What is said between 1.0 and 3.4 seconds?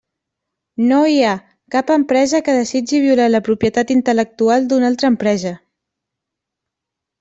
hi ha cap empresa que desitgi violar